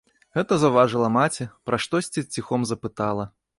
Гэта 0.37 0.55
заўважыла 0.63 1.09
маці, 1.17 1.47
пра 1.71 1.81
штосьці 1.85 2.25
ціхом 2.33 2.67
запытала. 2.73 3.31